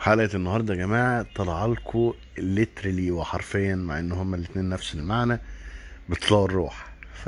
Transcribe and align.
حلقة 0.00 0.36
النهاردة 0.36 0.74
يا 0.74 0.78
جماعة 0.78 1.26
طلع 1.34 1.66
لكم 1.66 2.14
ليترلي 2.38 3.10
وحرفيا 3.10 3.74
مع 3.74 3.98
إن 3.98 4.12
هما 4.12 4.36
الاتنين 4.36 4.68
نفس 4.68 4.94
المعنى 4.94 5.38
بيطلعوا 6.08 6.44
الروح 6.46 6.86
ف 7.14 7.26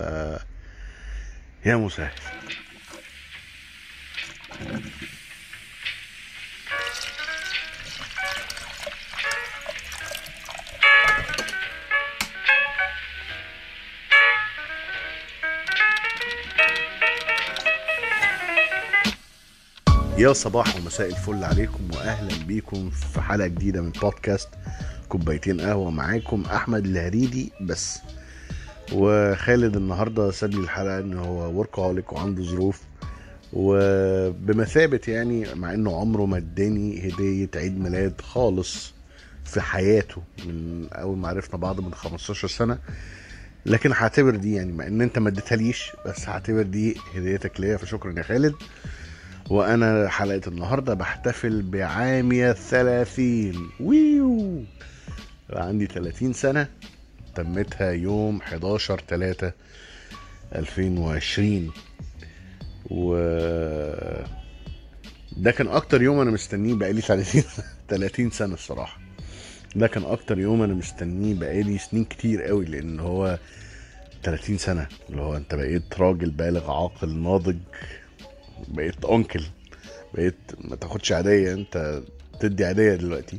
يا 1.67 1.77
مسهل. 1.77 2.11
يا 20.23 20.33
صباح 20.33 20.77
ومساء 20.77 21.09
الفل 21.09 21.45
عليكم 21.45 21.89
واهلا 21.97 22.45
بيكم 22.47 22.91
في 22.91 23.21
حلقة 23.21 23.47
جديدة 23.47 23.83
من 23.83 23.91
بودكاست 23.91 24.49
كوبايتين 25.09 25.61
قهوة 25.61 25.91
معاكم 25.91 26.43
أحمد 26.45 26.87
الهريدي 26.87 27.53
بس. 27.61 27.99
وخالد 28.93 29.77
النهارده 29.77 30.31
ساب 30.31 30.51
لي 30.55 30.61
الحلقة 30.61 30.99
إن 30.99 31.15
هو 31.15 31.59
وركهوليك 31.59 32.13
وعنده 32.13 32.43
ظروف. 32.43 32.81
وبمثابة 33.53 35.01
يعني 35.09 35.55
مع 35.55 35.75
إنه 35.75 36.01
عمره 36.01 36.27
ما 36.27 36.37
اداني 36.37 37.09
هدية 37.09 37.51
عيد 37.57 37.81
ميلاد 37.81 38.21
خالص 38.21 38.93
في 39.45 39.61
حياته 39.61 40.23
من 40.47 40.87
أول 40.93 41.19
ما 41.19 41.29
عرفنا 41.29 41.57
بعض 41.61 41.81
من 41.81 41.95
15 41.95 42.49
سنة. 42.49 42.79
لكن 43.67 43.93
هعتبر 43.93 44.37
دي 44.37 44.55
يعني 44.55 44.73
مع 44.73 44.87
إن 44.87 45.01
أنت 45.01 45.19
ما 45.19 45.29
اديتهاليش 45.29 45.93
بس 46.07 46.29
هعتبر 46.29 46.63
دي 46.63 46.97
هديتك 47.15 47.61
ليا 47.61 47.77
فشكرا 47.77 48.15
يا 48.19 48.23
خالد. 48.23 48.55
وأنا 49.51 50.09
حلقة 50.09 50.41
النهارده 50.49 50.95
بحتفل 50.95 51.63
بعامي 51.63 52.51
الثلاثين. 52.51 53.71
ويو! 53.81 54.65
عندي 55.53 55.87
30 55.87 56.33
سنة 56.33 56.69
تمتها 57.35 57.91
يوم 57.91 58.39
11 58.41 59.01
3 59.09 59.53
2020 60.55 61.71
و 62.91 63.15
ده 65.37 65.51
كان 65.51 65.69
أكتر 65.69 66.03
يوم 66.03 66.21
أنا 66.21 66.31
مستنيه 66.31 66.75
بقالي 66.75 67.01
30 67.01 67.43
30 67.89 68.31
سنة 68.41 68.55
الصراحة. 68.55 68.99
ده 69.77 69.87
كان 69.87 70.05
أكتر 70.05 70.39
يوم 70.39 70.63
أنا 70.63 70.75
مستنيه 70.75 71.35
بقالي 71.35 71.79
سنين 71.79 72.05
كتير 72.05 72.43
قوي 72.43 72.65
لأن 72.65 73.01
هو 73.01 73.39
30 74.23 74.59
سنة. 74.59 74.87
اللي 75.11 75.23
هو 75.23 75.37
أنت 75.37 75.55
بقيت 75.55 75.99
راجل 76.01 76.31
بالغ 76.31 76.71
عاقل 76.71 77.15
ناضج 77.15 77.57
بقيت 78.69 79.05
انكل 79.05 79.45
بقيت 80.15 80.37
ما 80.59 80.77
تاخدش 80.77 81.13
عادية 81.13 81.53
انت 81.53 82.03
تدي 82.41 82.65
عادية 82.65 82.95
دلوقتي. 82.95 83.39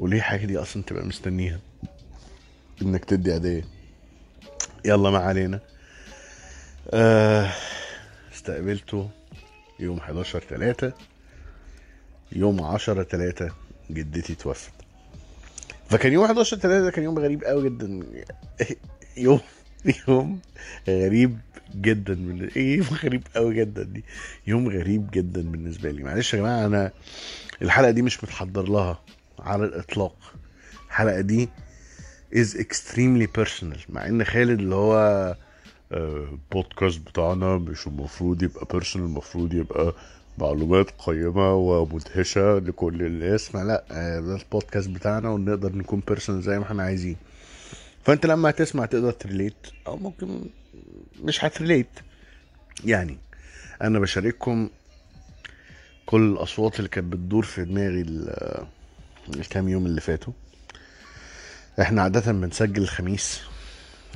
وليه 0.00 0.20
حاجة 0.20 0.46
دي 0.46 0.58
أصلا 0.58 0.82
تبقى 0.82 1.06
مستنيها؟ 1.06 1.60
إنك 2.82 3.04
تدي 3.04 3.32
عادية 3.32 3.64
يلا 4.84 5.10
ما 5.10 5.18
علينا. 5.18 5.60
آه 6.90 7.50
استقبلته 8.34 9.10
يوم 9.80 9.98
11 9.98 10.40
3 10.40 10.92
يوم 12.32 12.62
10 12.62 13.02
3 13.02 13.50
جدتي 13.90 14.34
توفت. 14.34 14.72
فكان 15.90 16.12
يوم 16.12 16.24
11 16.24 16.56
3 16.56 16.80
ده 16.84 16.90
كان 16.90 17.04
يوم 17.04 17.18
غريب 17.18 17.44
قوي 17.44 17.68
جدا. 17.68 18.00
يوم 19.16 19.40
يوم 20.08 20.40
غريب. 20.88 21.38
جدا 21.74 22.14
من 22.14 22.48
إيه 22.56 22.80
غريب 23.04 23.22
قوي 23.36 23.54
جدا 23.54 23.82
دي. 23.82 24.04
يوم 24.46 24.68
غريب 24.68 25.10
جدا 25.10 25.42
بالنسبة 25.42 25.90
لي. 25.90 26.02
معلش 26.02 26.34
يا 26.34 26.38
جماعة 26.38 26.66
أنا 26.66 26.90
الحلقة 27.62 27.90
دي 27.90 28.02
مش 28.02 28.24
متحضر 28.24 28.68
لها 28.68 29.00
على 29.38 29.64
الإطلاق. 29.64 30.16
الحلقة 30.88 31.20
دي 31.20 31.48
is 32.36 32.56
extremely 32.56 33.26
personal 33.36 33.78
مع 33.88 34.06
إن 34.06 34.24
خالد 34.24 34.60
اللي 34.60 34.74
هو 34.74 34.96
آه، 35.92 36.28
البودكاست 36.32 36.98
بتاعنا 37.00 37.56
مش 37.58 37.86
المفروض 37.86 38.42
يبقى 38.42 38.66
personal 38.72 39.06
المفروض 39.06 39.54
يبقى 39.54 39.94
معلومات 40.38 40.90
قيمة 40.98 41.54
ومدهشة 41.54 42.58
لكل 42.58 43.02
الناس. 43.02 43.54
لا 43.54 43.84
آه، 43.90 44.20
ده 44.20 44.36
البودكاست 44.36 44.88
بتاعنا 44.88 45.30
ونقدر 45.30 45.76
نكون 45.76 46.02
personal 46.08 46.42
زي 46.42 46.58
ما 46.58 46.64
إحنا 46.64 46.82
عايزين. 46.82 47.16
فأنت 48.04 48.26
لما 48.26 48.50
هتسمع 48.50 48.86
تقدر 48.86 49.12
ت 49.12 49.18
relate 49.18 49.54
أو 49.86 49.96
ممكن 49.96 50.40
مش 51.22 51.44
هت 51.44 51.54
relate. 51.54 51.88
يعني 52.84 53.18
أنا 53.82 53.98
بشارككم 53.98 54.68
كل 56.06 56.22
الأصوات 56.32 56.78
اللي 56.78 56.88
كانت 56.88 57.12
بتدور 57.12 57.44
في 57.44 57.64
دماغي 57.64 58.00
ال- 58.00 58.66
الكام 59.36 59.68
يوم 59.68 59.86
اللي 59.86 60.00
فاتوا. 60.00 60.32
إحنا 61.80 62.02
عادة 62.02 62.32
بنسجل 62.32 62.82
الخميس 62.82 63.40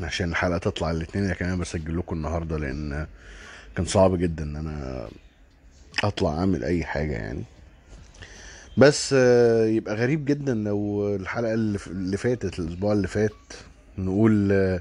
عشان 0.00 0.30
الحلقة 0.30 0.58
تطلع 0.58 0.90
الاثنين 0.90 1.30
لكن 1.30 1.44
أنا 1.46 1.56
بسجل 1.56 1.98
لكم 1.98 2.16
النهاردة 2.16 2.58
لأن 2.58 3.06
كان 3.76 3.86
صعب 3.86 4.18
جدا 4.18 4.44
إن 4.44 4.56
أنا 4.56 5.08
أطلع 6.04 6.30
أعمل 6.38 6.64
أي 6.64 6.84
حاجة 6.84 7.12
يعني. 7.12 7.44
بس 8.76 9.14
آه، 9.18 9.64
يبقى 9.66 9.94
غريب 9.94 10.24
جدا 10.24 10.54
لو 10.54 11.08
الحلقة 11.16 11.54
اللي 11.54 12.16
فاتت 12.16 12.58
الأسبوع 12.58 12.92
اللي 12.92 13.08
فات 13.08 13.32
نقول 13.98 14.52
آه، 14.52 14.80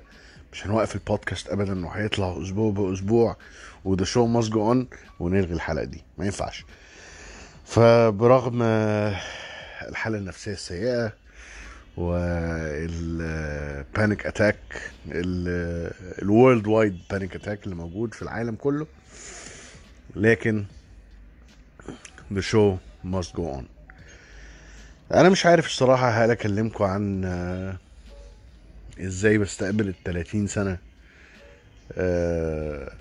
مش 0.54 0.66
هنوقف 0.68 0.96
البودكاست 0.96 1.48
ابدا 1.48 1.86
وهيطلع 1.86 2.38
أسبوع 2.44 2.72
بأسبوع 2.72 3.38
و 3.86 3.91
the 3.91 4.06
show 4.06 4.26
must 4.26 4.50
go 4.52 4.62
on 4.72 4.88
ونلغي 5.20 5.54
الحلقة 5.54 5.86
دي. 5.86 6.04
ما 6.18 6.26
ينفعش. 6.26 6.66
فبرغم 7.66 8.60
آه، 8.64 9.22
الحالة 9.90 10.18
النفسية 10.18 10.52
السيئة 10.54 11.14
وال 12.98 13.34
panic 13.34 14.26
attack 14.26 14.58
ال 16.22 16.26
worldwide 16.26 16.68
panic 16.68 17.36
attack 17.36 17.64
اللي 17.64 17.76
موجود 17.76 18.14
في 18.14 18.22
العالم 18.22 18.56
كله 18.56 18.88
لكن 20.16 20.66
the 22.34 22.42
show 22.42 22.78
must 23.06 23.32
go 23.38 23.42
on. 23.60 23.64
أنا 25.14 25.30
مش 25.30 25.46
عارف 25.46 25.66
الصراحة 25.66 26.10
هل 26.10 26.32
اكلمكم 26.32 26.84
عن 26.84 27.26
آه، 27.26 27.78
إزاي 29.02 29.38
بستقبل 29.38 29.88
ال 29.88 30.04
30 30.04 30.48
سنة 30.48 30.78
آه، 31.92 32.92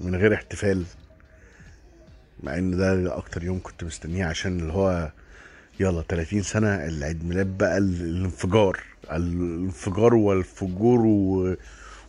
من 0.00 0.14
غير 0.16 0.34
احتفال 0.34 0.84
مع 2.42 2.58
ان 2.58 2.76
ده 2.76 3.16
أكتر 3.16 3.44
يوم 3.44 3.60
كنت 3.62 3.84
مستنيه 3.84 4.24
عشان 4.24 4.60
اللي 4.60 4.72
هو 4.72 5.12
يلا 5.80 6.02
30 6.08 6.42
سنة 6.42 6.68
العيد 6.86 7.24
ميلاد 7.24 7.58
بقى 7.58 7.78
ال- 7.78 8.00
الانفجار 8.02 8.80
الانفجار 9.12 10.14
والفجور. 10.14 11.56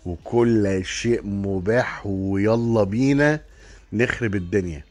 وكل 0.05 0.85
شيء 0.85 1.25
مباح 1.27 2.05
ويلا 2.07 2.83
بينا 2.83 3.39
نخرب 3.93 4.35
الدنيا 4.35 4.83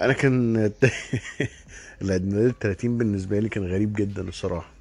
أنا 0.00 0.12
كان 0.12 0.56
العيد 2.02 2.24
ميلاد 2.26 2.44
ال 2.44 2.58
30 2.58 2.98
بالنسبة 2.98 3.38
لي 3.40 3.48
كان 3.48 3.64
غريب 3.64 3.92
جدا 3.92 4.22
الصراحة 4.22 4.75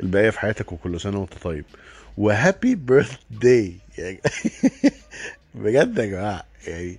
الباقيه 0.00 0.30
في 0.30 0.40
حياتك 0.40 0.72
وكل 0.72 1.00
سنة 1.00 1.18
وانت 1.18 1.34
طيب. 1.42 1.64
وهابي 2.18 2.74
بيرث 2.74 3.12
داي 3.30 3.74
يعني 3.98 4.20
بجد 5.54 5.98
يا 5.98 6.04
جماعة 6.06 6.44
يعني 6.66 6.98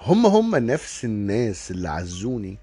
هم 0.00 0.26
هم 0.26 0.56
نفس 0.56 1.04
الناس 1.04 1.70
اللي 1.70 1.88
عزوني. 1.88 2.56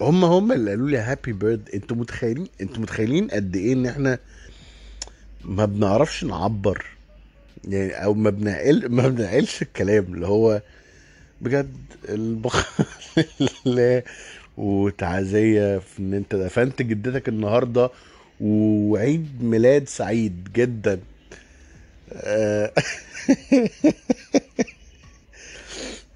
هم 0.00 0.24
هم 0.24 0.52
اللي 0.52 0.70
قالوا 0.70 0.88
لي 0.90 0.98
هابي 0.98 1.32
بيرث. 1.32 1.74
أنتوا 1.74 1.96
متخيلين 1.96 2.48
أنتوا 2.60 2.82
متخيلين 2.82 3.28
قد 3.28 3.56
إيه 3.56 3.72
ان 3.72 3.86
إحنا 3.86 4.18
ما 5.44 5.64
بنعرفش 5.64 6.24
نعبر؟ 6.24 6.84
يعني 7.64 8.04
أو 8.04 8.14
ما 8.14 8.30
بنعقل 8.30 8.88
ما 8.88 9.08
بنعقلش 9.08 9.62
الكلام 9.62 10.14
اللي 10.14 10.26
هو 10.26 10.62
بجد 11.40 11.76
البقاء 12.08 12.64
لله 13.66 14.02
وتعزية 14.56 15.78
في 15.78 15.98
إن 15.98 16.14
أنت 16.14 16.34
دفنت 16.34 16.82
جدتك 16.82 17.28
النهارده 17.28 17.90
وعيد 18.40 19.42
ميلاد 19.42 19.88
سعيد 19.88 20.48
جدا. 20.54 21.00
آه، 22.12 22.72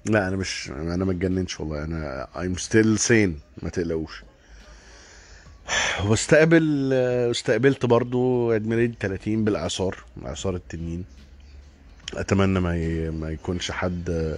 لا 0.05 0.27
أنا 0.27 0.35
مش 0.35 0.69
أنا 0.69 1.05
ما 1.05 1.11
اتجننش 1.11 1.59
والله. 1.59 1.83
أنا 1.83 2.27
I'm 2.35 2.59
still 2.59 2.99
sane 3.07 3.63
ما 3.63 3.69
تقلقوش. 3.69 4.23
واستقبل 6.05 6.93
استقبلت 7.31 7.85
برضو 7.85 8.51
عيد 8.51 8.67
ميلادي 8.67 8.93
30 8.99 9.43
بالإعصار 9.43 9.97
اعصار 10.25 10.55
التنين. 10.55 11.05
أتمنى 12.13 12.59
ما. 12.59 13.09
ما 13.11 13.29
يكونش 13.29 13.71
حد 13.71 14.37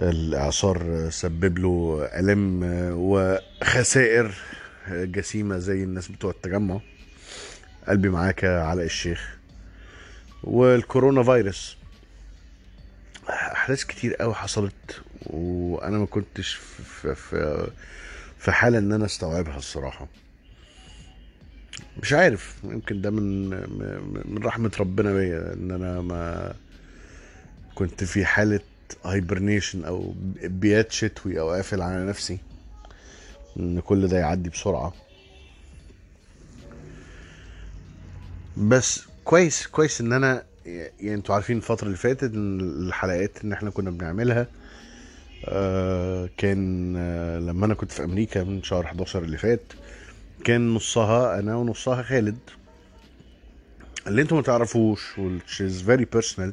الإعصار 0.00 1.08
سبب 1.10 1.58
له 1.58 2.08
ألم 2.18 2.60
وخسائر. 2.94 4.34
جسيمة 4.88 5.58
زي 5.58 5.82
الناس 5.84 6.08
بتوع 6.08 6.30
التجمع. 6.30 6.80
قلبي 7.88 8.08
معاك 8.08 8.42
يا 8.42 8.60
علاء 8.60 8.84
الشيخ. 8.84 9.36
والكورونا 10.42 11.22
فيروس. 11.22 11.76
أحداث 13.28 13.84
كتير 13.84 14.14
قوي 14.14 14.34
حصلت 14.34 15.00
وأنا 15.26 15.98
ما 15.98 16.06
كنتش 16.06 16.54
في 16.54 17.14
في 17.14 17.66
في 18.38 18.52
حالة 18.52 18.78
إن 18.78 18.92
أنا 18.92 19.04
أستوعبها 19.04 19.56
الصراحة. 19.56 20.06
مش 22.02 22.12
عارف 22.12 22.56
يمكن 22.64 23.00
ده 23.00 23.10
من 23.10 23.48
من 24.28 24.42
رحمة 24.44 24.70
ربنا 24.80 25.12
بيا 25.12 25.52
إن 25.52 25.70
أنا 25.70 26.00
ما 26.00 26.54
كنت 27.74 28.04
في 28.04 28.24
حالة 28.24 28.60
هايبرنيشن 29.04 29.84
أو 29.84 30.14
بيات 30.42 30.92
شتوي 30.92 31.40
أو 31.40 31.50
قافل 31.50 31.82
على 31.82 32.06
نفسي. 32.06 32.38
إن 33.56 33.80
كل 33.80 34.08
ده 34.08 34.18
يعدي 34.18 34.50
بسرعة. 34.50 34.92
بس 38.56 39.02
كويس 39.24 39.66
كويس 39.66 40.00
إن 40.00 40.12
أنا 40.12 40.44
يعني 40.66 41.14
أنتوا 41.14 41.34
عارفين 41.34 41.56
الفترة 41.56 41.86
اللي 41.86 41.96
فاتت 41.96 42.34
إن 42.34 42.60
الحلقات 42.60 43.44
ان 43.44 43.52
إحنا 43.52 43.70
كنا 43.70 43.90
بنعملها 43.90 44.46
آه 45.44 46.30
كان 46.36 46.94
آه 46.96 47.38
لما 47.38 47.66
أنا 47.66 47.74
كنت 47.74 47.92
في 47.92 48.04
أمريكا 48.04 48.44
من 48.44 48.62
شهر 48.62 48.86
11 48.86 49.22
اللي 49.22 49.36
فات 49.38 49.72
كان 50.44 50.74
نصها 50.74 51.38
أنا 51.38 51.56
ونصها 51.56 52.02
خالد. 52.02 52.38
اللي 54.06 54.22
أنتوا 54.22 54.36
ما 54.36 54.42
تعرفوش 54.42 55.14
which 55.16 55.60
is 55.60 55.86
very 55.88 56.04
personal 56.18 56.52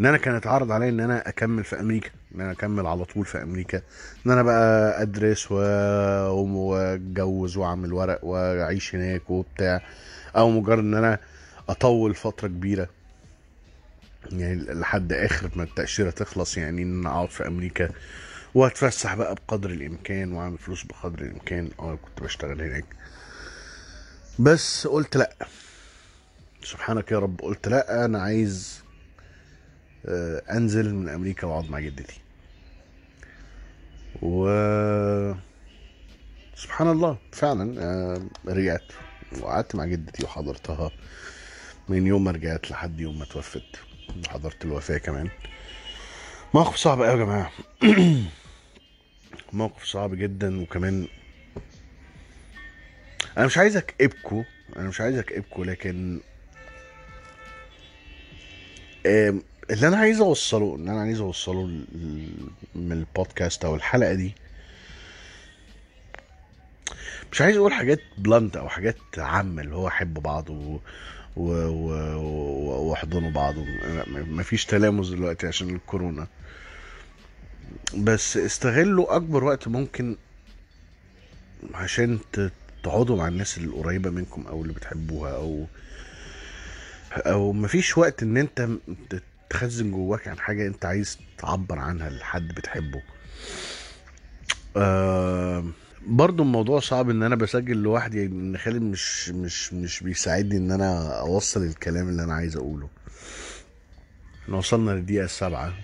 إن 0.00 0.06
أنا 0.06 0.16
كان 0.16 0.34
اتعرض 0.34 0.72
عليا 0.72 0.88
إن 0.88 1.00
أنا 1.00 1.28
أكمل 1.28 1.64
في 1.64 1.80
أمريكا. 1.80 2.10
ان 2.36 2.40
أنا 2.40 2.52
اكمل 2.52 2.86
على 2.86 3.04
طول 3.04 3.26
في 3.26 3.42
أمريكا 3.42 3.82
ان 4.26 4.30
أنا 4.30 4.42
بقى 4.42 5.02
ادرس 5.02 5.52
واتجوز 5.52 7.56
واعمل 7.56 7.92
ورق 7.92 8.24
واعيش 8.24 8.94
هناك 8.94 9.30
وبتاع 9.30 9.82
أو 10.36 10.50
مجرد 10.50 10.78
ان 10.78 10.94
أنا 10.94 11.18
اطول 11.68 12.14
فترة 12.14 12.48
كبيرة 12.48 12.88
يعني 14.32 14.54
لحد 14.54 15.12
اخر 15.12 15.50
ما 15.56 15.62
التأشيرة 15.62 16.10
تخلص 16.10 16.58
يعني 16.58 16.82
ان 16.82 17.00
أنا 17.00 17.10
اقعد 17.10 17.30
في 17.30 17.46
أمريكا 17.46 17.88
واتفسح 18.54 19.14
بقى 19.14 19.34
بقدر 19.34 19.70
الامكان 19.70 20.32
واعمل 20.32 20.58
فلوس 20.58 20.84
بقدر 20.84 21.20
الامكان 21.20 21.70
آه 21.80 21.94
كنت 21.94 22.22
بشتغل 22.22 22.62
هناك. 22.62 22.84
بس 24.38 24.86
قلت 24.86 25.16
لأ. 25.16 25.36
سبحانك 26.64 27.12
يا 27.12 27.18
رب 27.18 27.40
قلت 27.40 27.68
لأ 27.68 28.04
أنا 28.04 28.22
عايز 28.22 28.80
آه، 30.06 30.42
انزل 30.50 30.94
من 30.94 31.08
أمريكا 31.08 31.46
واقعد 31.46 31.70
مع 31.70 31.80
جدتي. 31.80 32.20
و 34.22 34.46
سبحان 36.56 36.88
الله 36.88 37.18
فعلا 37.32 37.82
آه، 37.82 38.20
رجعت 38.48 38.92
وقعدت 39.40 39.74
مع 39.74 39.84
جدتي 39.84 40.24
وحضرتها 40.24 40.90
من 41.88 42.06
يوم 42.06 42.24
ما 42.24 42.30
رجعت 42.30 42.70
لحد 42.70 43.00
يوم 43.00 43.18
ما 43.18 43.24
توفت. 43.24 43.76
حضرت 44.28 44.64
الوفاة 44.64 44.98
كمان. 44.98 45.28
موقف 46.54 46.76
صعب 46.76 47.02
قوي 47.02 47.10
يا 47.20 47.24
جماعة. 47.24 47.50
موقف 49.52 49.84
صعب 49.84 50.14
جدا 50.14 50.62
وكمان 50.62 51.08
أنا 53.38 53.46
مش 53.46 53.58
عايز 53.58 53.76
اكئبكوا 53.76 54.42
أنا 54.76 54.88
مش 54.88 55.00
عايز 55.00 55.18
اكئبكوا 55.18 55.64
لكن 55.64 56.20
اللي 59.70 59.88
أنا 59.88 59.96
عايز 59.96 60.20
أوصله 60.20 60.74
اللي 60.74 60.90
أنا 60.90 61.00
عايز 61.00 61.20
أوصله 61.20 61.66
من 62.74 62.92
البودكاست 62.92 63.64
أو 63.64 63.74
الحلقة 63.74 64.12
دي 64.14 64.34
مش 67.32 67.40
عايز 67.40 67.56
أقول 67.56 67.72
حاجات 67.72 68.00
بلانت 68.18 68.56
أو 68.56 68.68
حاجات 68.68 68.96
عامة 69.18 69.62
اللي 69.62 69.74
هو 69.76 69.90
حب 69.90 70.14
بعض 70.14 70.50
و 70.50 70.78
واحضنوا 72.90 73.30
بعض. 73.30 73.54
مفيش 74.08 74.64
تلامس 74.64 75.08
دلوقتي 75.08 75.46
عشان 75.46 75.74
الكورونا. 75.74 76.26
بس 77.96 78.36
استغلوا 78.36 79.16
أكبر 79.16 79.44
وقت 79.44 79.68
ممكن 79.68 80.16
عشان 81.74 82.18
تقعدوا 82.82 83.16
مع 83.16 83.28
الناس 83.28 83.58
اللي 83.58 83.68
قريبة 83.68 84.10
منكم 84.10 84.46
أو 84.46 84.62
اللي 84.62 84.72
بتحبوها 84.72 85.30
أو 85.36 85.66
أو 87.16 87.52
مفيش 87.52 87.98
وقت 87.98 88.22
إن 88.22 88.36
أنت 88.36 88.68
تخزن 89.50 89.90
جواك 89.90 90.28
عن 90.28 90.38
حاجة 90.38 90.66
انت 90.66 90.84
عايز 90.84 91.18
تعبر 91.38 91.78
عنها 91.78 92.10
لحد 92.10 92.48
بتحبه. 92.48 93.02
آه 94.76 95.64
برضو 96.06 96.42
الموضوع 96.42 96.80
صعب 96.80 97.10
ان 97.10 97.22
أنا 97.22 97.36
بسجل 97.36 97.76
لوحدي 97.76 98.26
ان 98.26 98.58
خالد 98.58 98.82
مش 98.82 99.28
مش 99.28 99.72
مش 99.72 100.02
بيساعدني 100.02 100.56
ان 100.56 100.70
أنا 100.72 101.18
اوصل 101.20 101.62
الكلام 101.62 102.08
اللي 102.08 102.22
أنا 102.22 102.34
عايز 102.34 102.56
اقوله. 102.56 102.88
إحنا 104.44 104.56
وصلنا 104.56 104.90
للدقيقة 104.90 105.24
السابعة 105.24 105.74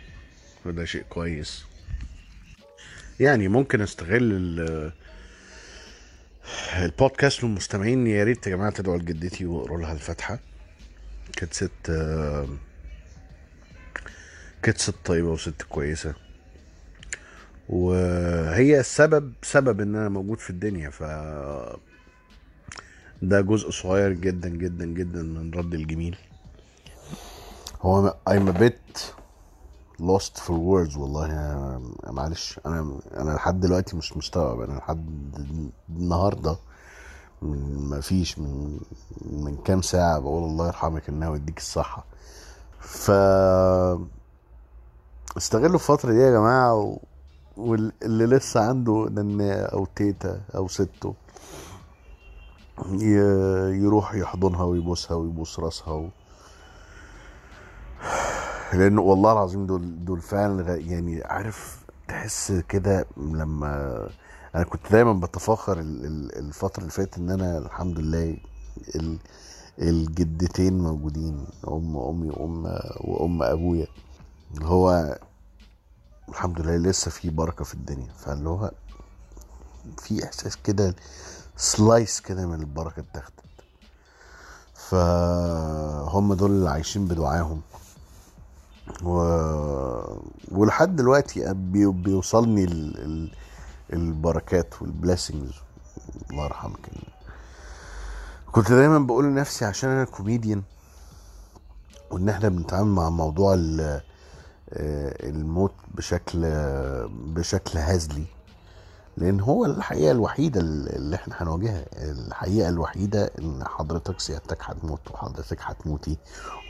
وده 0.67 0.85
شيء 0.85 1.03
كويس. 1.03 1.65
يعني 3.20 3.49
ممكن 3.49 3.81
استغل 3.81 4.32
ال- 4.32 4.93
البودكاست 6.76 7.44
للمستمعين 7.44 8.06
يا 8.06 8.25
ريت 8.25 8.47
يا 8.47 8.53
جماعة 8.56 8.70
تدعوا 8.70 8.99
لجدتي 8.99 9.47
واقروا 9.47 9.79
لها 9.81 9.93
الفاتحة. 9.93 10.38
كانت 11.37 11.55
ست 11.55 11.70
آه، 11.91 12.49
كانت 14.62 14.79
ست 14.79 14.94
طيبة 15.05 15.29
وست 15.29 15.62
كويسة. 15.62 16.14
وهي 17.69 18.81
السبب 18.81 19.32
سبب 19.43 19.81
إن 19.81 19.97
أنا 19.97 20.09
موجود 20.09 20.38
في 20.38 20.50
الدنيا 20.50 20.91
ف 20.91 21.03
ده 23.23 23.41
جزء 23.41 23.70
صغير 23.70 24.12
جدا 24.12 24.49
جدا 24.49 24.85
جدا 24.85 25.23
من 25.23 25.55
رد 25.55 25.75
الجميل. 25.75 26.17
هو 27.82 28.17
I'm 28.31 28.49
a 28.49 28.59
bit 28.59 28.99
lost 30.00 30.38
for 30.38 30.50
words 30.53 30.97
والله. 30.97 31.29
معلش 32.06 32.61
أنا 32.67 33.00
أنا 33.15 33.31
لحد 33.31 33.61
دلوقتي 33.61 33.97
مش 33.97 34.17
مستوعب. 34.17 34.61
أنا 34.61 34.79
لحد 34.79 35.35
النهارده 35.88 36.56
ما 37.43 38.00
فيش 38.00 38.38
من 38.38 38.81
من 39.23 39.56
كام 39.56 39.82
ساعة 39.82 40.19
بقول 40.19 40.43
الله 40.44 40.67
يرحمك 40.67 41.08
انه 41.08 41.31
ويديك 41.31 41.58
الصحة. 41.58 42.05
ف 42.81 43.11
استغلوا 45.37 45.75
الفترة 45.75 46.12
دي 46.12 46.19
يا 46.19 46.31
جماعة 46.31 46.75
و... 46.75 46.99
واللي 47.56 48.26
لسه 48.26 48.61
عنده 48.69 49.08
نناه 49.11 49.62
أو 49.62 49.87
تيتا 49.96 50.40
أو 50.56 50.69
سته 50.69 51.14
ي- 52.93 53.73
يروح 53.84 54.14
يحضنها 54.14 54.64
ويبوسها 54.64 55.17
ويبوس 55.17 55.61
راسها 55.61 55.93
و... 55.94 56.08
لأنه 58.73 59.02
والله 59.02 59.32
العظيم 59.32 59.67
دول 59.67 60.05
دول 60.05 60.20
فعلا 60.20 60.76
يعني 60.76 61.23
عارف 61.25 61.84
تحس 62.08 62.52
كده 62.69 63.06
لما 63.17 64.08
أنا 64.55 64.64
كنت 64.64 64.93
دايما 64.93 65.12
بتفاخر 65.12 65.81
ال- 65.81 66.06
ال- 66.06 66.38
الفترة 66.38 66.81
اللي 66.81 66.90
فاتت 66.93 67.19
إن 67.19 67.31
أنا 67.31 67.58
الحمد 67.58 67.98
لله 67.98 68.36
ال- 68.94 69.19
الجدتين 69.79 70.79
موجودين 70.79 71.46
أم 71.69 71.96
أمي 71.96 72.31
وام 72.31 72.65
وأم 73.01 73.43
أبويا. 73.43 73.86
هو 74.61 75.19
الحمد 76.29 76.61
لله 76.61 76.77
لسه 76.91 77.11
في 77.11 77.31
بركة 77.31 77.65
في 77.65 77.75
الدنيا. 77.75 78.13
فاللي 78.19 78.49
هو 78.49 78.71
في 79.99 80.25
إحساس 80.25 80.56
كده 80.56 80.94
slice 81.56 82.20
كده 82.21 82.47
من 82.47 82.61
البركة 82.61 83.01
اتاخدت. 83.01 83.32
فهم 84.75 86.35
دول 86.35 86.51
اللي 86.51 86.71
عايشين 86.71 87.06
بدعاهم. 87.09 87.61
و... 89.03 89.17
ولحد 90.53 90.97
دلوقتي 90.97 91.55
بي... 91.55 91.87
بيوصلني 91.87 92.65
ال... 92.65 92.99
ال... 92.99 93.32
البركات 93.93 94.82
وال 94.82 94.95
blessings 94.95 95.53
الله 96.31 96.44
يرحمك. 96.44 96.91
كنت 98.53 98.73
دايما 98.73 98.99
بقول 98.99 99.25
لنفسي 99.25 99.65
عشان 99.65 99.91
أنا 99.91 100.05
كوميديان 100.05 100.63
وإن 102.11 102.29
إحنا 102.29 102.49
بنتعامل 102.49 102.89
مع 102.91 103.11
موضوع 103.11 103.55
ال... 103.55 104.01
آه، 104.72 105.29
الموت 105.31 105.72
بشكل 105.94 106.41
بشكل 107.10 107.79
هزلي 107.79 108.24
لأن 109.17 109.41
هو 109.41 109.64
الحقيقة 109.64 110.10
الوحيدة 110.10 110.60
اللي 110.60 111.17
إحنا 111.17 111.34
هنواجهها. 111.38 111.84
الحقيقة 111.93 112.69
الوحيدة 112.69 113.31
إن 113.38 113.64
حضرتك 113.67 114.20
سيادتك 114.20 114.58
هتموت 114.62 115.10
وحضرتك 115.10 115.58
هتموتي 115.62 116.17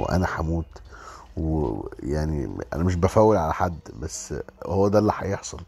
وأنا 0.01 0.27
هموت. 0.39 0.67
ويعني 1.37 2.57
أنا 2.73 2.85
مش 2.85 2.95
بفول 2.95 3.37
على 3.37 3.55
حد 3.55 3.79
بس 4.01 4.35
هو 4.67 4.89
ده 4.89 4.99
اللي 4.99 5.13
هيحصل. 5.17 5.61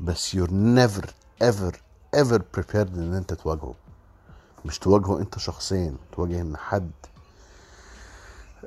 بس 0.00 0.36
you're 0.36 0.50
never 0.50 1.04
ever 1.44 1.72
ever 2.16 2.38
prepared 2.58 2.94
إن 2.94 3.14
أنت 3.14 3.34
تواجهه. 3.34 3.74
مش 4.64 4.78
تواجهه 4.78 5.18
أنت 5.18 5.38
شخصيا 5.38 5.94
تواجه 6.12 6.40
إن 6.40 6.56
حد 6.56 6.90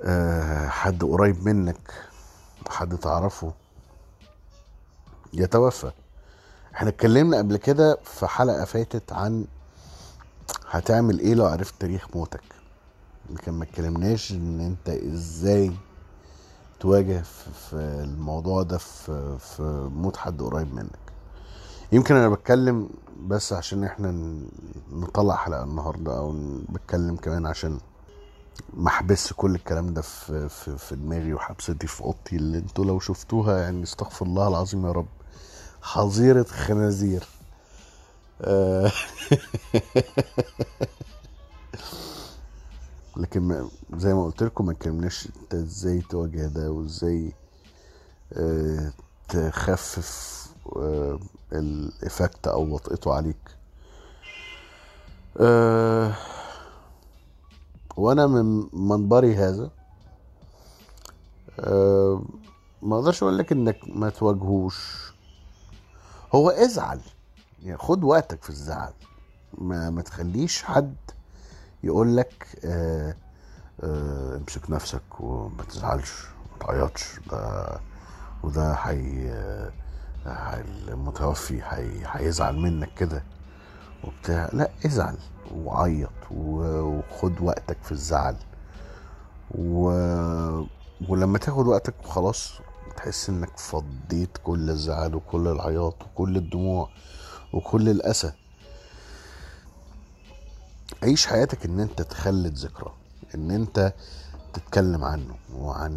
آه 0.03 0.67
حد 0.67 1.03
قريب 1.03 1.45
منك 1.45 1.93
حد 2.71 2.97
تعرفه. 2.97 3.53
يتوفى. 5.33 5.91
إحنا 6.75 6.89
اتكلمنا 6.89 7.37
قبل 7.37 7.57
كده 7.57 7.97
في 8.03 8.27
حلقة 8.27 8.65
فاتت 8.65 9.13
عن 9.13 9.45
هتعمل 10.69 11.19
إيه 11.19 11.33
لو 11.33 11.45
عرفت 11.45 11.73
تاريخ 11.79 12.07
موتك. 12.15 12.43
لكن 13.29 13.51
ما 13.51 13.63
اتكلمناش 13.63 14.31
ان 14.31 14.59
انت 14.59 14.89
إزاي 14.89 15.71
تواجه 16.79 17.21
في 17.69 17.75
الموضوع 18.03 18.63
ده 18.63 18.77
في 18.77 19.37
في 19.39 19.89
موت 19.95 20.17
حد 20.17 20.41
قريب 20.41 20.73
منك. 20.73 20.99
يمكن 21.91 22.15
أنا 22.15 22.29
بتكلم 22.29 22.89
بس 23.27 23.53
عشان 23.53 23.83
إحنا 23.83 24.39
نطلع 24.91 25.35
حلقة 25.35 25.63
النهارده 25.63 26.17
أو 26.17 26.35
بتكلم 26.69 27.15
كمان 27.15 27.45
عشان 27.45 27.79
ما 28.73 28.87
احبس 28.87 29.33
كل 29.33 29.55
الكلام 29.55 29.93
ده 29.93 30.01
في 30.01 30.49
في 30.49 30.77
في 30.77 30.95
دماغي 30.95 31.33
وحبستي 31.33 31.87
في 31.87 32.01
أوضتي 32.01 32.35
اللي 32.35 32.57
أنتوا 32.57 32.85
لو 32.85 32.99
شفتوها 32.99 33.61
يعني 33.61 33.83
استغفر 33.83 34.25
الله 34.25 34.47
العظيم 34.47 34.85
يا 34.85 34.91
رب. 34.91 35.07
حظيرة 35.81 36.43
خنازير. 36.43 37.23
آه، 38.41 38.91
لكن 43.17 43.69
زي 43.93 44.13
ما 44.13 44.25
قلت 44.25 44.43
لكم 44.43 44.65
ما 44.65 44.71
اتكلمناش 44.71 45.27
انت 45.43 45.53
إزاي 45.53 46.01
تواجه 46.09 46.47
ده 46.47 46.71
وازاي 46.71 47.33
آه، 48.33 48.91
تخفف 49.29 50.41
آه، 50.75 51.19
الايفكت 51.53 52.47
أو 52.47 52.61
وطئته 52.73 53.13
عليك. 53.13 53.37
آه، 55.39 56.13
وأنا 57.97 58.27
من 58.27 58.67
منبري 58.73 59.35
هذا 59.35 59.69
آه، 61.59 62.21
ما 62.81 62.95
أقدرش 62.95 63.23
أقول 63.23 63.37
لك 63.37 63.51
انك 63.51 63.77
ما 63.87 64.09
تواجهوش. 64.09 65.11
هو 66.35 66.49
ازعل 66.49 66.99
يعني 67.63 67.77
خد 67.77 68.03
وقتك 68.03 68.43
في 68.43 68.49
الزعل. 68.49 68.93
ما, 69.57 69.89
ما 69.89 70.01
تخليش 70.01 70.63
حد 70.63 70.95
يقول 71.83 72.17
لك 72.17 72.47
آه 72.65 73.15
آه 73.83 74.37
امسك 74.37 74.69
نفسك 74.69 75.01
وما 75.19 75.63
تزعلش 75.69 76.11
ما 76.51 76.67
تعيطش. 76.67 77.19
ده 77.31 77.67
وده 78.43 78.75
حي 78.75 79.31
المتوفي 80.87 81.61
حي- 81.61 82.03
هيزعل 82.05 82.55
منك 82.57 82.93
كده. 82.93 83.23
وبتاع. 84.03 84.49
لا 84.53 84.69
ازعل 84.85 85.17
وعيط 85.55 86.09
وخد 86.31 87.41
وقتك 87.41 87.77
في 87.83 87.91
الزعل. 87.91 88.35
و... 89.57 89.89
ولما 91.09 91.37
تاخد 91.37 91.67
وقتك 91.67 91.93
وخلاص 92.03 92.51
تحس 92.97 93.29
انك 93.29 93.57
فضيت 93.57 94.37
كل 94.43 94.69
الزعل 94.69 95.15
وكل 95.15 95.47
العياط 95.47 95.95
وكل 96.03 96.37
الدموع 96.37 96.89
وكل 97.53 97.89
الأسى. 97.89 98.31
عيش 101.03 101.27
حياتك 101.27 101.65
إن 101.65 101.79
أنت 101.79 102.01
تخلد 102.01 102.57
ذكرى 102.57 102.93
إن 103.35 103.51
أنت 103.51 103.93
تتكلم 104.53 105.03
عنه 105.03 105.35
وعن 105.55 105.93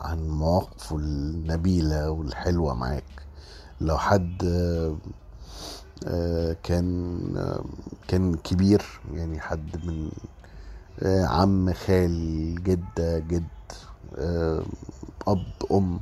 عن 0.00 0.28
مواقفه 0.28 0.96
النبيلة 0.96 2.10
والحلوة 2.10 2.74
معاك. 2.74 3.04
لو 3.80 3.98
حد 3.98 4.44
كان 6.62 7.20
آه، 7.36 7.64
كان 8.08 8.34
كبير 8.36 8.82
يعني 9.14 9.40
حد 9.40 9.86
من 9.86 10.10
آه، 11.02 11.26
عم 11.26 11.72
خال 11.72 12.54
جدة 12.62 13.18
جد 13.18 13.44
آه، 14.16 14.62
أب 15.26 15.44
أم 15.72 16.00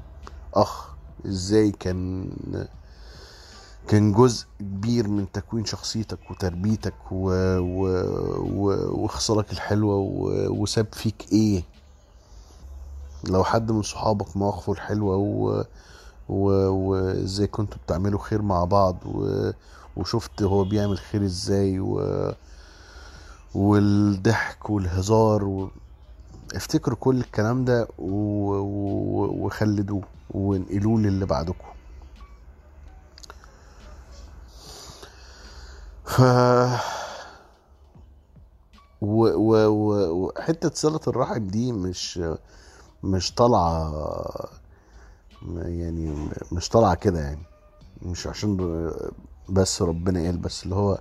أخ. 0.55 0.89
إزاي 1.27 1.71
كان 1.71 2.31
كان 3.89 4.13
جزء 4.13 4.47
كبير 4.61 5.09
من 5.09 5.33
تكوين 5.33 5.65
شخصيتك 5.65 6.31
وتربيتك 6.31 6.95
و... 7.13 7.31
و... 7.59 7.89
و... 8.41 8.91
وخصالك 9.05 9.53
الحلوة 9.53 9.97
و... 9.97 10.31
وساب 10.63 10.87
فيك 10.93 11.27
إيه؟ 11.33 11.63
لو 13.25 13.45
حد 13.45 13.71
من 13.73 13.83
صحابك 13.83 14.37
مواقفه 14.37 14.73
الحلوة 14.73 15.17
و... 15.17 15.65
وازاي 16.29 17.47
كنتوا 17.47 17.79
بتعملوا 17.87 18.21
خير 18.21 18.43
مع 18.43 18.65
بعض 18.65 18.97
و... 19.07 19.51
وشفت 19.97 20.43
هو 20.43 20.65
بيعمل 20.65 20.99
خير 20.99 21.25
إزاي 21.25 21.81
و... 21.81 22.33
والضحك 23.55 24.71
والهزار 24.71 25.45
و... 25.45 25.71
افتكروا 26.55 26.97
كل 27.01 27.17
الكلام 27.19 27.65
ده 27.65 27.89
و... 27.99 28.13
و... 28.55 29.45
وخلدوه 29.47 30.03
وانقلوه 30.31 31.01
للي 31.01 31.27
بعدكم. 31.27 31.69
ف 36.05 36.21
و... 39.01 39.27
و... 39.27 39.67
و... 39.67 40.11
وحتة 40.11 40.71
صلة 40.75 41.01
الرحم 41.09 41.47
دي 41.47 41.73
مش 41.73 42.21
مش 43.03 43.35
طالعة 43.35 43.93
يعني 45.57 46.29
مش 46.53 46.69
طالعة 46.69 46.95
كده 46.95 47.21
يعني. 47.21 47.43
مش 48.03 48.27
عشان 48.27 48.91
بس 49.49 49.83
ربنا 49.83 50.21
قال 50.21 50.37
بس 50.37 50.65
اللي 50.65 50.75
هو 50.75 50.99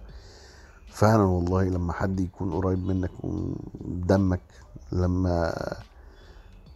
فعلا 0.89 1.23
والله 1.23 1.63
لما 1.63 1.93
حد 1.93 2.19
يكون 2.19 2.53
قريب 2.53 2.85
منك 2.85 3.11
ودمك 3.23 4.41
لما 4.91 5.53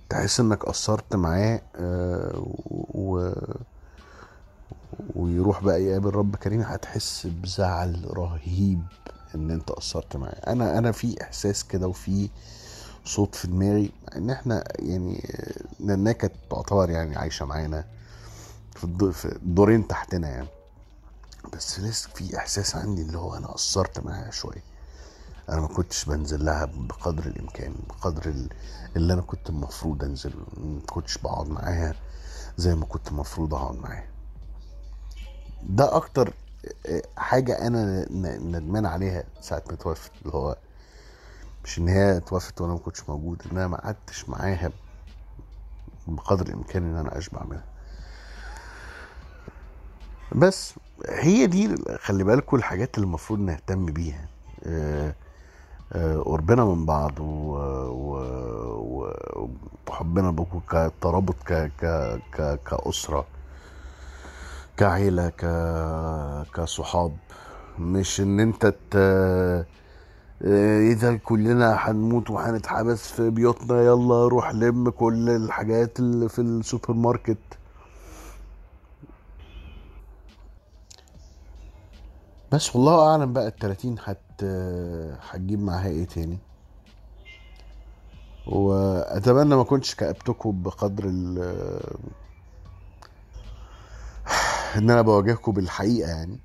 تحس 0.09 0.39
إنك 0.39 0.63
قصرت 0.63 1.15
معاه 1.15 1.61
آه، 1.75 2.43
و... 2.95 3.31
ويروح 5.15 5.63
بقى 5.63 5.83
يقابل 5.83 6.09
رب 6.15 6.35
كريم 6.35 6.61
هتحس 6.61 7.27
بزعل 7.27 8.05
رهيب 8.17 8.81
إن 9.35 9.51
أنت 9.51 9.69
قصرت 9.71 10.17
معاه. 10.17 10.31
أنا 10.47 10.77
أنا 10.77 10.91
في 10.91 11.21
إحساس 11.21 11.63
كده 11.63 11.87
وفي 11.87 12.29
صوت 13.05 13.35
في 13.35 13.47
دماغي 13.47 13.91
إن 14.15 14.29
إحنا 14.29 14.63
يعني 14.79 15.23
نانا 15.79 16.11
كانت 16.11 16.33
تعتبر 16.49 16.89
يعني 16.89 17.15
عايشة 17.15 17.45
معانا 17.45 17.85
في 18.75 18.83
الدور 18.83 19.11
في 19.11 19.39
دورين 19.43 19.87
تحتنا 19.87 20.29
يعني. 20.29 20.47
بس 21.53 21.79
لسه 21.79 22.09
في 22.15 22.37
إحساس 22.37 22.75
عندي 22.75 23.01
اللي 23.01 23.17
هو 23.17 23.35
أنا 23.35 23.47
قصرت 23.47 23.99
معاها 24.05 24.31
شوية. 24.31 24.63
أنا 25.49 25.61
ما 25.61 25.67
كنتش 25.67 26.05
بنزل 26.05 26.45
لها 26.45 26.65
بقدر 26.65 27.25
الإمكان 27.25 27.75
بقدر 27.89 28.25
ال- 28.25 28.49
اللي 28.95 29.13
أنا 29.13 29.21
كنت 29.21 29.49
المفروض 29.49 30.03
انزل 30.03 30.33
ما 30.57 30.79
كنتش 30.89 31.17
بقعد 31.17 31.49
معاها 31.49 31.95
زي 32.57 32.75
ما 32.75 32.85
كنت 32.85 33.07
المفروض 33.07 33.53
أقعد 33.53 33.75
معاها. 33.75 34.07
ده 35.63 35.95
أكتر 35.95 36.33
حاجة 37.17 37.67
أنا 37.67 38.05
ندمان 38.39 38.85
عليها 38.85 39.23
ساعة 39.41 39.63
ما 39.69 39.75
توفت 39.75 40.11
اللي 40.21 40.33
هو 40.33 40.57
مش 41.65 41.79
إن 41.79 41.87
هي 41.87 42.19
توفت 42.19 42.61
وأنا 42.61 42.73
ما 42.73 42.79
كنتش 42.79 43.09
موجود 43.09 43.41
إن 43.51 43.57
أنا 43.57 43.67
ما 43.67 43.77
قعدتش 43.77 44.29
معاها 44.29 44.71
بقدر 46.07 46.45
الإمكان 46.45 46.83
إن 46.83 46.95
أنا 46.95 47.17
اشبع 47.17 47.43
منها 47.43 47.63
بس 50.35 50.73
هي 51.09 51.47
دي 51.47 51.75
خلي 51.99 52.23
بالكم 52.23 52.57
الحاجات 52.57 52.95
اللي 52.95 53.05
المفروض 53.05 53.39
نهتم 53.39 53.85
بيها. 53.85 54.27
آه، 54.65 55.15
آه، 55.93 56.19
قربنا 56.19 56.65
من 56.65 56.85
بعض 56.85 57.11
وحبنا 59.87 60.31
بكم 60.31 60.59
كترابط 60.69 61.35
ك 61.43 61.71
ك 61.81 61.85
ك 62.33 62.59
كأسرة 62.65 63.25
كعيلة 64.77 65.29
ك 65.29 65.45
كصحاب. 66.55 67.17
مش 67.79 68.21
إن 68.21 68.39
أنت 68.39 68.65
ت... 68.91 68.97
إذا 70.91 71.15
كلنا 71.15 71.73
هنموت 71.79 72.29
وهنتحبس 72.29 73.11
في 73.11 73.29
بيوتنا 73.29 73.81
يلا 73.81 74.27
روح 74.27 74.51
لم 74.51 74.89
كل 74.89 75.29
الحاجات 75.29 75.99
اللي 75.99 76.29
في 76.29 76.41
السوبر 76.41 76.93
ماركت. 76.93 77.37
بس 82.51 82.75
والله 82.75 83.11
أعلم 83.11 83.33
بقى 83.33 83.47
التلاتين 83.47 83.95
هت 84.03 84.43
هتجيب 85.29 85.59
معاها 85.63 85.87
إيه 85.87 86.05
تاني. 86.05 86.37
وأتمنى 88.47 89.55
ما 89.55 89.63
كنتش 89.63 89.95
كأبتكم 89.95 90.61
بقدر 90.63 91.03
ال 91.05 91.39
إن 94.75 94.89
أنا 94.89 95.01
بواجهكم 95.01 95.51
بالحقيقة 95.51 96.09
يعني. 96.09 96.39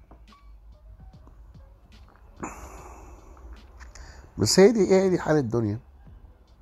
بس 4.38 4.60
هي 4.60 4.72
دي 4.72 4.94
هي 4.94 5.08
دي 5.10 5.18
حال 5.18 5.36
الدنيا. 5.36 5.78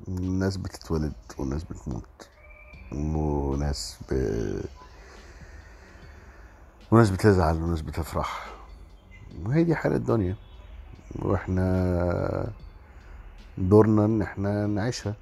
الناس 0.09 0.57
بتتولد 0.57 1.13
وناس 1.39 1.65
بتموت. 1.65 2.29
وناس 2.93 3.99
ب... 4.11 4.15
وناس 6.91 7.11
بتزعل 7.11 7.63
وناس 7.63 7.81
بتفرح. 7.81 8.47
وهي 9.47 9.65
دي 9.65 9.75
حال 9.75 9.93
الدنيا. 9.93 10.37
وإحنا 11.19 12.53
دورنا 13.59 14.05
إن 14.05 14.23
إحنا 14.23 14.67
نعيشها. 14.67 15.15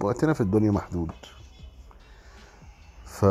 وقتنا 0.00 0.32
في 0.32 0.40
الدنيا 0.40 0.70
محدود. 0.70 1.12
ف 3.04 3.24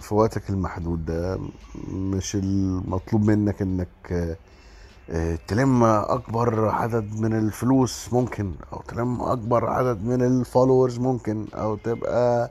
في 0.00 0.14
وقتك 0.14 0.50
المحدود 0.50 1.04
ده 1.04 1.38
مش 1.88 2.34
المطلوب 2.34 3.22
منك 3.22 3.62
إنك 3.62 4.38
تلم 5.48 5.84
أكبر 5.84 6.68
عدد 6.68 7.20
من 7.20 7.38
الفلوس 7.38 8.12
ممكن 8.12 8.54
أو 8.72 8.82
تلم 8.88 9.22
أكبر 9.22 9.70
عدد 9.70 10.04
من 10.04 10.22
الفولورز 10.22 10.98
ممكن 10.98 11.46
أو 11.54 11.76
تبقى 11.76 12.50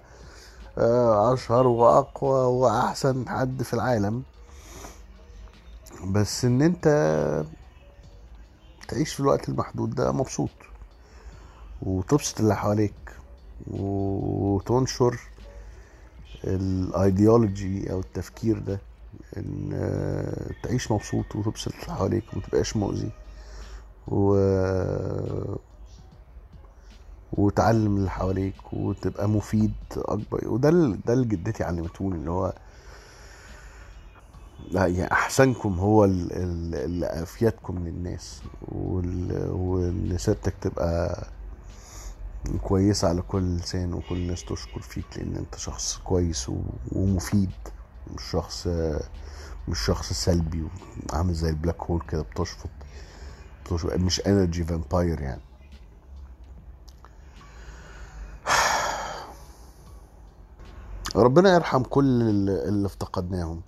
آه، 0.77 1.33
أشهر 1.33 1.67
وأقوى 1.67 2.45
وأحسن 2.45 3.29
حد 3.29 3.63
في 3.63 3.73
العالم. 3.73 4.23
بس 6.11 6.45
إن 6.45 6.61
أنت 6.61 6.85
تعيش 8.87 9.13
في 9.13 9.19
الوقت 9.19 9.49
المحدود 9.49 9.95
ده 9.95 10.11
مبسوط 10.11 10.49
وتبسط 11.81 12.39
اللي 12.39 12.55
حواليك 12.55 12.93
وتنشر 13.67 15.19
الايديولوجي 16.43 17.91
أو 17.91 17.99
التفكير 17.99 18.59
ده. 18.59 18.79
إن 19.37 19.69
آه، 19.73 20.51
تعيش 20.63 20.91
مبسوط 20.91 21.35
وتبسط 21.35 21.73
اللي 21.73 21.95
حواليك 21.95 22.23
ومتبقاش 22.33 22.77
مؤذي. 22.77 23.11
و 24.07 24.35
وتعلم 27.33 27.97
اللي 27.97 28.09
حواليك 28.09 28.73
وتبقى 28.73 29.29
مفيد 29.29 29.73
أكبر. 29.97 30.47
وده 30.47 30.69
ده 31.05 31.13
اللي 31.13 31.25
جدتي 31.27 31.63
علمتوني 31.63 32.15
اللي 32.15 32.31
هو 32.31 32.53
لا 34.71 34.87
يعني 34.87 35.11
أحسنكم 35.11 35.79
هو 35.79 36.05
ال- 36.05 36.31
ال- 36.33 36.75
اللي 36.75 37.05
أفيدكم 37.05 37.87
للناس 37.87 38.41
وإن 38.71 40.15
سيرتك 40.17 40.53
تبقى 40.61 41.27
كويسة 42.61 43.07
على 43.07 43.21
كل 43.21 43.55
لسان 43.57 43.93
وكل 43.93 44.15
الناس 44.15 44.45
تشكر 44.45 44.81
فيك 44.81 45.05
لأن 45.17 45.35
أنت 45.35 45.55
شخص 45.57 45.97
كويس 45.97 46.51
ومفيد. 46.91 47.49
مش 48.15 48.23
شخص 48.31 48.67
مش 49.67 49.79
شخص 49.85 50.13
سلبي 50.13 50.67
عامل 51.13 51.33
زي 51.33 51.49
البلاك 51.49 51.81
هول 51.83 52.01
كده 52.09 52.21
بتشفط 52.21 52.69
بتشفط 53.65 53.93
مش 53.93 54.21
energy 54.27 54.63
vampire 54.63 55.21
يعني. 55.21 55.41
ربنا 61.15 61.53
يرحم 61.53 61.83
كل 61.83 62.21
اللي 62.49 62.85
افتقدناهم 62.85 63.61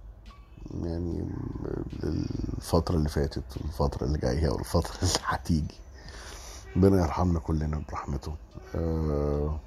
يعني 0.84 1.26
الفترة 2.58 2.96
اللي 2.96 3.10
فاتت 3.10 3.44
والفترة 3.62 4.04
اللي 4.06 4.18
جاية 4.18 4.50
والفترة 4.50 4.96
اللي 5.04 5.14
هتيجي. 5.26 5.76
ربنا 6.76 7.02
يرحمنا 7.02 7.40
كلنا 7.40 7.82
برحمته. 7.90 8.36
آه، 8.76 9.60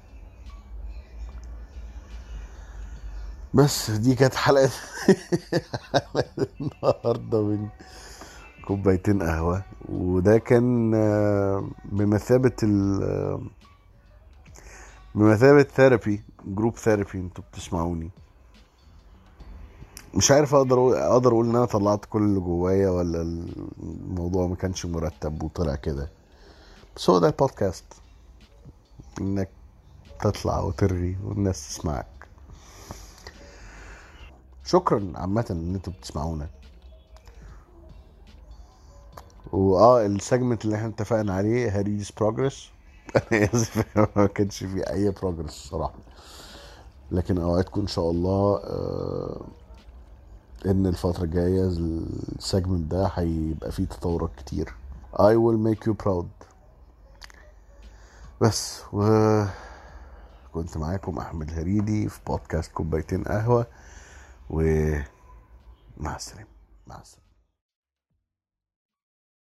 بس 3.55 3.91
دي 3.91 4.15
كانت 4.15 4.35
حلقة 4.35 4.69
حلقة 5.93 6.47
النهاردة 6.61 7.41
من 7.41 7.67
كوبايتين 8.67 9.23
قهوة. 9.23 9.63
وده 9.89 10.37
كان 10.37 10.93
آه، 10.95 11.69
بمثابة 11.85 12.51
ال 12.63 13.03
آه، 13.03 13.41
بمثابة 15.15 15.63
therapy 15.63 16.23
group 16.45 16.77
therapy 16.77 17.19
أنتوا 17.19 17.43
بتسمعوني. 17.53 18.09
مش 20.15 20.31
عارف 20.31 20.55
أقدر 20.55 21.07
أقدر 21.11 21.31
أقول 21.31 21.49
إن 21.49 21.55
أنا 21.55 21.65
طلعت 21.65 22.05
كل 22.05 22.21
اللي 22.23 22.39
جوايا 22.39 22.89
ولا 22.89 23.21
الموضوع 23.21 24.47
ما 24.47 24.55
كانش 24.55 24.85
مرتب 24.85 25.43
وطلع 25.43 25.75
كده. 25.75 26.09
بس 26.95 27.09
هو 27.09 27.19
ده 27.19 27.27
البودكاست. 27.27 27.85
إنك 29.21 29.49
تطلع 30.21 30.59
وترغي 30.59 31.17
والناس 31.23 31.67
تسمعك. 31.67 32.14
شكرا 34.65 35.11
عامة 35.15 35.45
إن 35.51 35.75
أنتوا 35.75 35.93
بتسمعونا. 35.93 36.47
وآه 39.51 40.05
ال 40.05 40.12
segment 40.12 40.65
اللي 40.65 40.75
إحنا 40.75 40.87
اتفقنا 40.87 41.33
عليه 41.33 41.79
Harry's 41.79 42.11
progress 42.17 42.69
أنا 43.15 43.43
اسف 43.43 43.97
ما 44.17 44.25
كانش 44.27 44.63
فيه 44.63 44.81
أي 44.81 45.09
progress 45.11 45.49
الصراحة. 45.49 45.93
لكن 47.11 47.37
أوعدكم 47.37 47.81
إن 47.81 47.87
شاء 47.87 48.11
الله 48.11 48.57
آه 48.63 49.41
إن 50.65 50.87
الفترة 50.87 51.23
الجاية 51.23 51.63
ال 51.67 51.83
segment 51.83 52.91
ده 52.91 53.07
هيبقى 53.07 53.71
فيه 53.71 53.85
تطورات 53.85 54.29
كتير. 54.37 54.73
I 55.13 55.35
will 55.35 55.57
make 55.67 55.87
you 55.89 55.93
proud. 56.05 56.25
بس 58.41 58.81
و 58.93 59.43
كنت 60.53 60.77
معاكم 60.77 61.17
أحمد 61.17 61.49
الهريدي 61.49 62.09
في 62.09 62.19
بودكاست 62.27 62.71
كوبايتين 62.71 63.23
قهوة. 63.23 63.67
ومع 64.49 66.15
السلامة. 66.15 66.47
مع 66.87 67.01
السلامة. 67.01 67.24